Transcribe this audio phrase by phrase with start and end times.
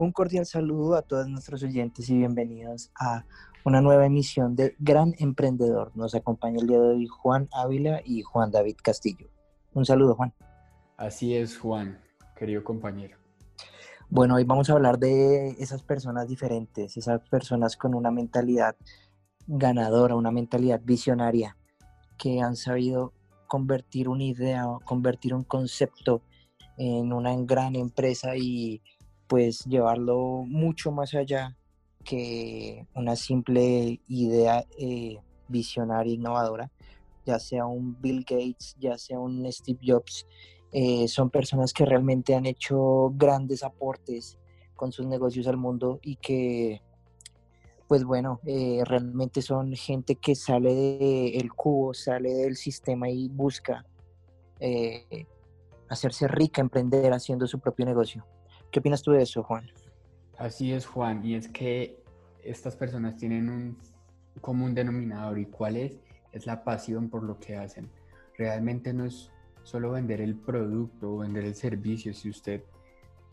[0.00, 3.24] Un cordial saludo a todos nuestros oyentes y bienvenidos a
[3.64, 5.90] una nueva emisión de Gran Emprendedor.
[5.96, 9.26] Nos acompaña el día de hoy Juan Ávila y Juan David Castillo.
[9.74, 10.32] Un saludo, Juan.
[10.96, 11.98] Así es, Juan,
[12.36, 13.18] querido compañero.
[14.08, 18.76] Bueno, hoy vamos a hablar de esas personas diferentes, esas personas con una mentalidad
[19.48, 21.56] ganadora, una mentalidad visionaria,
[22.16, 23.14] que han sabido
[23.48, 26.22] convertir una idea, convertir un concepto
[26.76, 28.80] en una gran empresa y
[29.28, 31.56] pues llevarlo mucho más allá
[32.02, 36.70] que una simple idea eh, visionaria, innovadora,
[37.26, 40.26] ya sea un Bill Gates, ya sea un Steve Jobs,
[40.72, 44.38] eh, son personas que realmente han hecho grandes aportes
[44.74, 46.80] con sus negocios al mundo y que,
[47.86, 53.84] pues bueno, eh, realmente son gente que sale del cubo, sale del sistema y busca
[55.88, 58.26] hacerse rica, emprender haciendo su propio negocio.
[58.70, 59.66] ¿Qué opinas tú de eso, Juan?
[60.36, 62.02] Así es, Juan, y es que
[62.44, 63.78] estas personas tienen un
[64.40, 65.98] común denominador y cuál es,
[66.32, 67.90] es la pasión por lo que hacen.
[68.36, 72.62] Realmente no es solo vender el producto o vender el servicio, si usted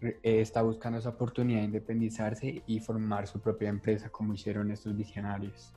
[0.00, 4.96] eh, está buscando esa oportunidad de independizarse y formar su propia empresa como hicieron estos
[4.96, 5.72] visionarios,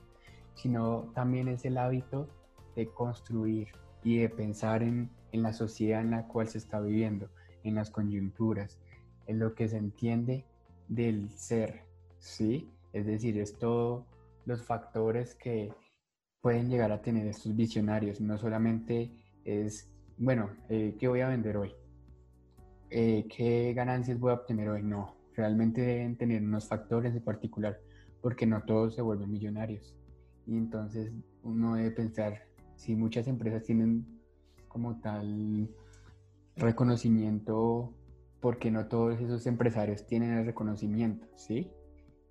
[0.54, 2.28] sino también es el hábito
[2.76, 3.68] de construir
[4.04, 7.28] y de pensar en, en la sociedad en la cual se está viviendo,
[7.64, 8.78] en las coyunturas,
[9.28, 10.44] en lo que se entiende
[10.88, 11.84] del ser,
[12.18, 12.68] ¿sí?
[12.92, 14.04] Es decir, es todos
[14.46, 15.70] los factores que
[16.40, 18.20] pueden llegar a tener estos visionarios.
[18.20, 19.12] No solamente
[19.44, 21.72] es, bueno, eh, ¿qué voy a vender hoy?
[22.90, 24.82] Eh, ¿Qué ganancias voy a obtener hoy?
[24.82, 27.78] No, realmente deben tener unos factores en particular,
[28.22, 29.94] porque no todos se vuelven millonarios.
[30.46, 31.12] Y entonces
[31.42, 34.06] uno debe pensar, si muchas empresas tienen
[34.68, 35.68] como tal
[36.56, 37.92] reconocimiento
[38.40, 41.70] porque no todos esos empresarios tienen el reconocimiento, ¿sí?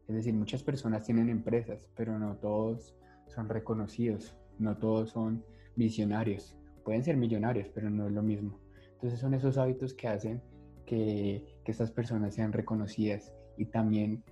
[0.08, 2.96] Es decir, muchas personas tienen empresas, pero no todos
[3.28, 5.44] son reconocidos, no todos son
[5.76, 6.58] visionarios.
[6.86, 8.58] Pueden ser millonarios, pero no es lo mismo.
[8.94, 10.42] Entonces son esos hábitos que hacen
[10.86, 14.24] que, que estas personas sean reconocidas y también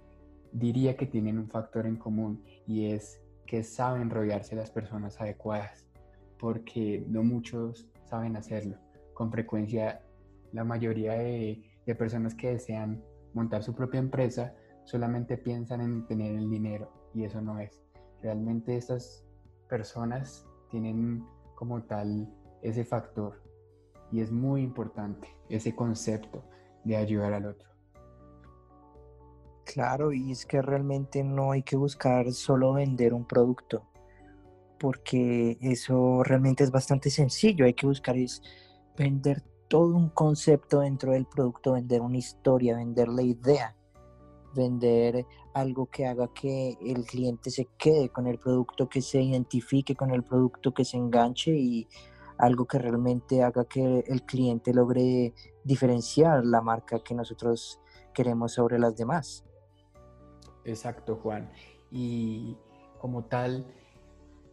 [0.53, 5.85] diría que tienen un factor en común y es que saben de las personas adecuadas,
[6.39, 8.77] porque no muchos saben hacerlo.
[9.13, 10.01] Con frecuencia
[10.55, 11.61] la mayoría de,
[11.99, 14.55] personas que desean montar su propia empresa
[14.85, 17.83] solamente piensan en tener el dinero y eso no es.
[18.23, 19.23] Realmente estas
[19.69, 21.23] personas tienen
[21.53, 22.27] como tal
[22.63, 23.43] ese factor
[24.11, 26.43] y es muy importante ese concepto
[26.85, 27.69] de ayudar al otro.
[29.65, 33.83] Claro, y es que realmente no hay que buscar solo vender un producto,
[34.79, 38.41] porque eso realmente es bastante sencillo, hay que buscar es
[38.97, 43.75] vender todo un concepto dentro del producto, vender una historia, vender la idea,
[44.53, 49.95] vender algo que haga que el cliente se quede con el producto, que se identifique
[49.95, 51.87] con el producto, que se enganche y
[52.37, 55.33] algo que realmente haga que el cliente logre
[55.63, 57.79] diferenciar la marca que nosotros
[58.13, 59.45] queremos sobre las demás.
[60.63, 61.51] Exacto, Juan.
[61.91, 62.57] Y
[62.99, 63.65] como tal,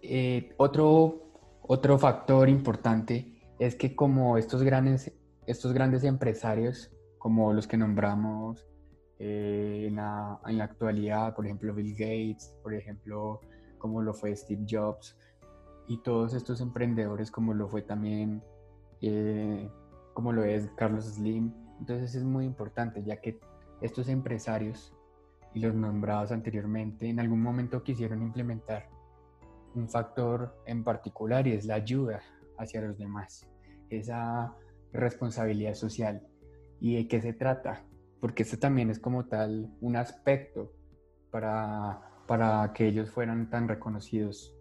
[0.03, 1.22] eh, otro,
[1.62, 5.12] otro factor importante es que como estos grandes,
[5.47, 8.67] estos grandes empresarios, como los que nombramos
[9.21, 13.41] eh, en, la, en, la, actualidad, por ejemplo Bill Gates, por ejemplo
[13.78, 15.17] como lo fue Steve Jobs,
[15.87, 18.43] y todos estos emprendedores como lo fue también,
[19.01, 19.71] eh,
[20.12, 23.39] como lo es Carlos Slim, entonces es muy importante ya que
[23.81, 24.93] estos empresarios
[25.55, 28.89] y los nombrados anteriormente en algún momento quisieron implementar
[29.77, 32.22] un factor en particular y es la ayuda
[32.59, 33.52] hacia los demás
[33.98, 34.54] esa
[34.92, 36.26] responsabilidad social.
[36.80, 37.84] ¿Y de qué se trata?
[38.20, 40.72] Porque esto también es como tal un aspecto
[41.30, 44.54] para, para que ellos fueran tan reconocidos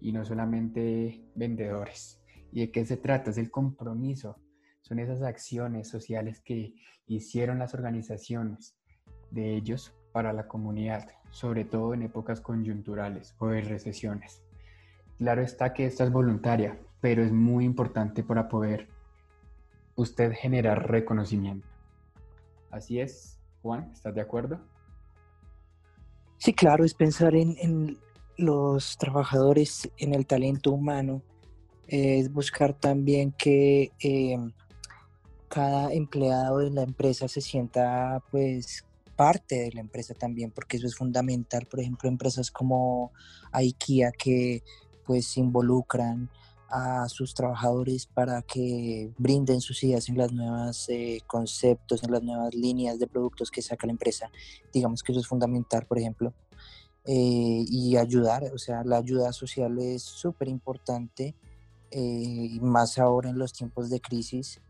[0.00, 2.22] y no solamente vendedores.
[2.52, 3.30] ¿Y de qué se trata?
[3.30, 4.38] Es el compromiso.
[4.80, 6.74] Son esas acciones sociales que
[7.06, 8.78] hicieron las organizaciones
[9.30, 14.42] de ellos para la comunidad, sobre todo en épocas coyunturales o de recesiones.
[15.18, 18.88] Claro está que esta es voluntaria, pero es muy importante para poder
[19.94, 21.68] usted generar reconocimiento.
[22.68, 24.58] Así es, Juan, ¿estás de acuerdo?
[26.38, 27.96] Sí, claro, es pensar en,
[28.36, 31.22] los trabajadores, en el talento humano,
[31.86, 34.50] es buscar también que em,
[35.46, 40.88] cada empleado de la empresa se sienta pues parte de la empresa también, porque eso
[40.88, 41.66] es fundamental.
[41.66, 43.12] Por ejemplo, empresas como
[43.52, 44.64] IKEA que
[45.04, 46.28] pues involucran
[46.76, 52.22] a sus trabajadores para que brinden sus ideas en las nuevas eh, conceptos, en las
[52.22, 54.30] nuevas líneas de productos que saca la empresa.
[54.74, 56.34] Digamos que eso es fundamental, por ejemplo.
[57.06, 61.34] Eh, y ayudar, o sea, la ayuda social es súper importante,
[61.90, 64.60] eh, más ahora en los tiempos de crisis,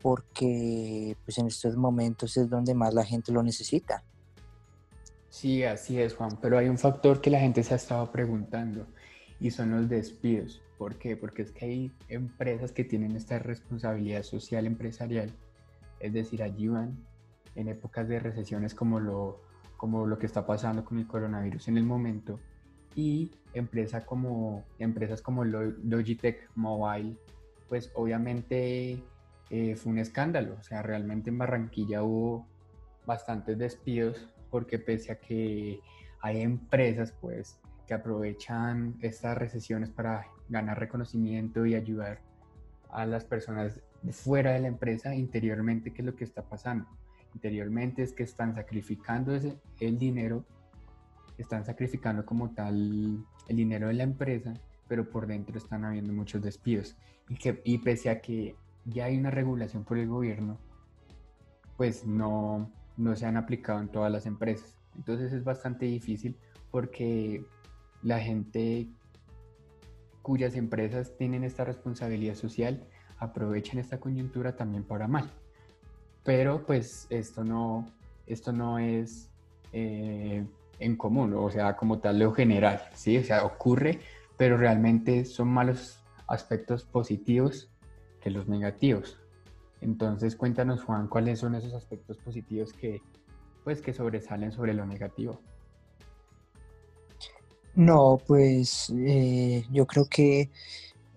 [0.00, 4.02] porque pues en estos momentos es donde más la gente lo necesita.
[5.28, 8.86] Sí, así es, Juan, pero hay un factor que la gente se ha estado preguntando
[9.38, 10.62] y son los despidos.
[10.82, 11.16] ¿Por qué?
[11.16, 15.30] Porque es que hay empresas que tienen esta responsabilidad social empresarial,
[16.00, 16.98] es decir, ayudan
[17.54, 19.40] en épocas de recesiones como lo,
[19.76, 22.40] como lo que está pasando con el coronavirus en el momento,
[22.96, 27.16] y empresa como, empresas como Logitech Mobile,
[27.68, 29.00] pues obviamente
[29.50, 32.44] eh, fue un escándalo, o sea, realmente en Barranquilla hubo
[33.06, 35.78] bastantes despidos porque pese a que
[36.22, 42.20] hay empresas pues que aprovechan estas recesiones para ganar reconocimiento y ayudar
[42.90, 46.86] a las personas fuera de la empresa interiormente, ¿qué es lo que está pasando?
[47.34, 50.44] Interiormente es que están sacrificando ese, el dinero,
[51.38, 54.54] están sacrificando como tal el dinero de la empresa,
[54.86, 56.96] pero por dentro están habiendo muchos despidos.
[57.28, 58.54] Y, que, y pese a que
[58.84, 60.58] ya hay una regulación por el gobierno,
[61.78, 64.76] pues no, no se han aplicado en todas las empresas.
[64.96, 66.36] Entonces es bastante difícil
[66.70, 67.46] porque
[68.02, 68.88] la gente
[70.22, 72.86] cuyas empresas tienen esta responsabilidad social
[73.18, 75.30] aprovechan esta coyuntura también para mal.
[76.24, 77.86] Pero pues esto no,
[78.26, 79.30] esto no es
[79.72, 80.44] eh,
[80.78, 83.18] en común, o sea, como tal lo general, ¿sí?
[83.18, 84.00] O sea, ocurre,
[84.36, 87.70] pero realmente son malos aspectos positivos
[88.20, 89.18] que los negativos.
[89.80, 93.02] Entonces, cuéntanos, Juan, cuáles son esos aspectos positivos que,
[93.64, 95.40] pues, que sobresalen sobre lo negativo.
[97.74, 100.50] No, pues eh, yo creo que,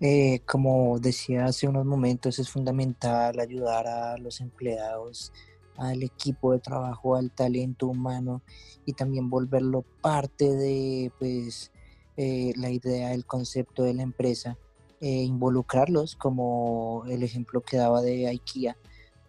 [0.00, 5.32] eh, como decía hace unos momentos, es fundamental ayudar a los empleados,
[5.76, 8.40] al equipo de trabajo, al talento humano
[8.86, 11.72] y también volverlo parte de pues,
[12.16, 14.56] eh, la idea, el concepto de la empresa,
[15.00, 18.76] involucrarlos como el ejemplo que daba de IKEA,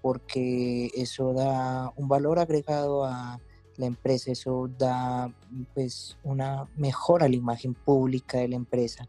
[0.01, 3.41] porque eso da un valor agregado a
[3.77, 5.33] la empresa, eso da
[5.73, 9.07] pues una mejora a la imagen pública de la empresa,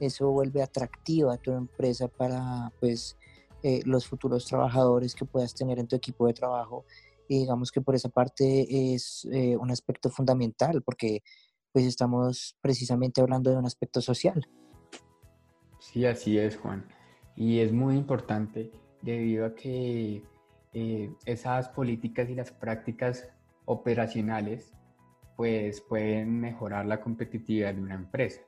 [0.00, 3.16] eso vuelve atractiva a tu empresa para pues
[3.62, 6.84] eh, los futuros trabajadores que puedas tener en tu equipo de trabajo
[7.28, 11.22] y digamos que por esa parte es eh, un aspecto fundamental porque
[11.72, 14.48] pues estamos precisamente hablando de un aspecto social.
[15.80, 16.86] Sí, así es, Juan.
[17.36, 18.70] Y es muy importante
[19.02, 20.22] debido a que
[20.72, 23.28] eh, esas políticas y las prácticas
[23.68, 24.74] operacionales,
[25.36, 28.40] pues pueden mejorar la competitividad de una empresa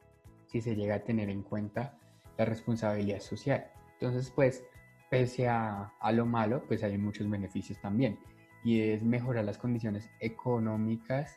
[0.46, 1.96] si se llega a tener en cuenta
[2.36, 3.66] la responsabilidad social.
[3.92, 4.64] Entonces, pues,
[5.10, 8.18] pese a, lo malo, pues hay muchos beneficios también.
[8.64, 11.36] Y es mejorar las condiciones económicas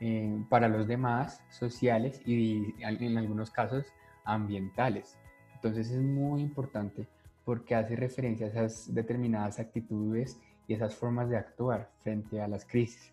[0.00, 3.84] eh, para los demás, sociales y en algunos casos
[4.24, 5.18] ambientales.
[5.54, 7.06] Entonces es muy importante
[7.44, 10.40] porque hace referencia a esas determinadas actitudes
[10.70, 13.12] y esas formas de actuar frente a las crisis.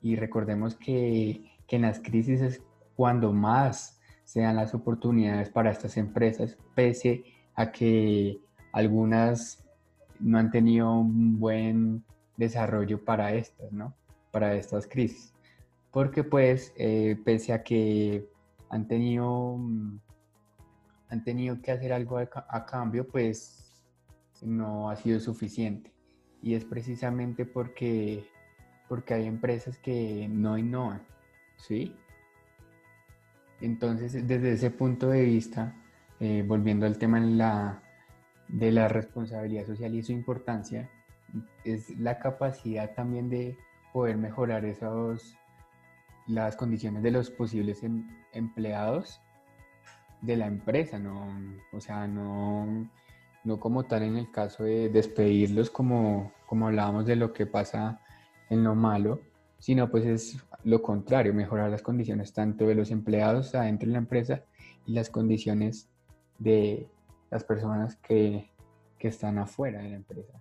[0.00, 2.62] Y recordemos que, que en las crisis es
[2.96, 7.24] cuando más sean las oportunidades para estas empresas, pese
[7.56, 8.40] a que
[8.72, 9.62] algunas
[10.18, 12.02] no han tenido un buen
[12.38, 13.94] desarrollo para estas, ¿no?
[14.30, 15.34] Para estas crisis.
[15.90, 18.26] Porque pues, eh, pese a que
[18.70, 19.58] han tenido,
[21.10, 23.60] han tenido que hacer algo a cambio, pues
[24.40, 25.93] no ha sido suficiente
[26.44, 28.28] y es precisamente porque,
[28.86, 31.00] porque hay empresas que no innovan,
[31.56, 31.96] ¿sí?
[33.62, 35.74] Entonces, desde ese punto de vista,
[36.20, 37.82] eh, volviendo al tema de la,
[38.48, 40.90] de la responsabilidad social y su importancia,
[41.64, 43.56] es la capacidad también de
[43.94, 45.38] poder mejorar esos,
[46.26, 49.18] las condiciones de los posibles em, empleados
[50.20, 51.26] de la empresa, ¿no?
[51.72, 52.86] O sea, no
[53.44, 58.00] no como tal en el caso de despedirlos como, como hablábamos de lo que pasa
[58.50, 59.20] en lo malo,
[59.58, 63.98] sino pues es lo contrario, mejorar las condiciones tanto de los empleados adentro de la
[63.98, 64.42] empresa
[64.86, 65.88] y las condiciones
[66.38, 66.88] de
[67.30, 68.50] las personas que,
[68.98, 70.40] que están afuera de la empresa.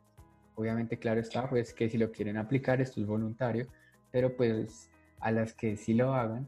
[0.55, 3.67] Obviamente, claro está, pues que si lo quieren aplicar, esto es voluntario,
[4.11, 6.47] pero pues a las que sí lo hagan,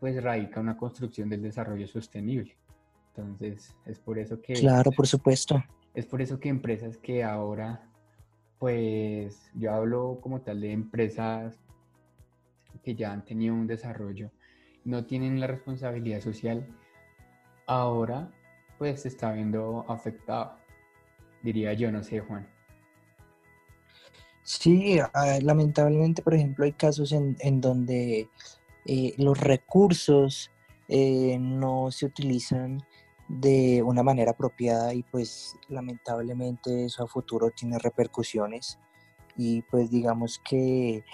[0.00, 2.56] pues radica una construcción del desarrollo sostenible.
[3.08, 4.54] Entonces, es por eso que...
[4.54, 5.62] Claro, por supuesto.
[5.94, 7.88] Es por eso que empresas que ahora,
[8.64, 11.54] pues yo hablo como tal de empresas
[12.82, 14.30] que ya han tenido un desarrollo,
[14.86, 16.66] no tienen la responsabilidad social,
[17.66, 18.32] ahora
[18.78, 20.56] pues se está viendo afectado,
[21.42, 22.48] diría yo, no sé, Juan.
[24.44, 28.30] Sí, ah, lamentablemente, por ejemplo, hay casos en, donde
[28.86, 30.50] eh, los recursos
[30.88, 32.82] eh, no se utilizan
[33.28, 38.78] de una manera apropiada y pues lamentablemente eso a futuro tiene repercusiones.
[39.36, 41.04] Y pues digamos que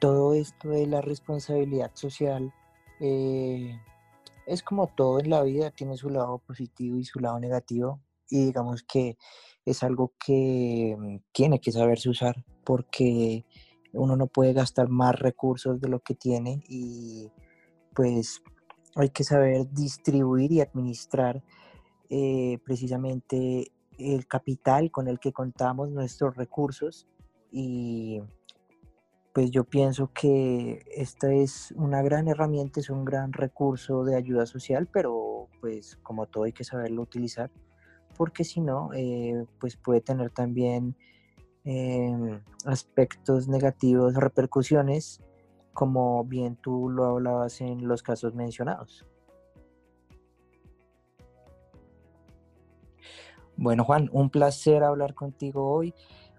[0.00, 2.52] todo esto de la responsabilidad social
[3.00, 3.78] eh,
[4.46, 8.00] es como todo en la vida, tiene su lado positivo y su lado negativo.
[8.28, 9.16] Y digamos que
[9.64, 13.44] es algo que mm, tiene que saberse usar porque
[13.92, 17.30] uno no puede gastar más recursos de lo que tiene y
[17.94, 18.42] pues
[18.94, 21.42] hay que saber distribuir y administrar
[22.10, 27.06] eh, precisamente el capital con el que contamos nuestros recursos
[27.50, 28.20] y
[29.32, 34.44] pues yo pienso que esta es una gran herramienta, es un gran recurso de ayuda
[34.44, 37.50] social, pero pues como todo hay que saberlo utilizar,
[38.16, 40.96] porque si no, eh, pues puede tener también
[41.64, 45.22] em, aspectos negativos, repercusiones
[45.72, 49.06] como bien tú lo hablabas en los casos mencionados.
[53.56, 55.94] Bueno, Juan, un placer hablar contigo hoy.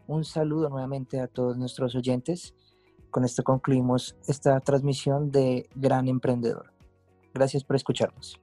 [0.08, 2.54] Un saludo nuevamente a todos nuestros oyentes.
[3.10, 6.74] Con esto concluimos esta transmisión de Gran Emprendedor.
[7.34, 8.42] Gracias por escucharnos.